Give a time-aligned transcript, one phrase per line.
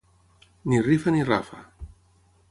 [0.67, 1.59] Ni rifa ni rafa.